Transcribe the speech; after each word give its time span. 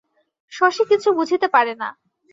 শশী 0.51 0.83
কিছু 0.85 1.09
বুঝিতে 1.13 1.47
পারে 1.47 1.73
না। 1.75 1.89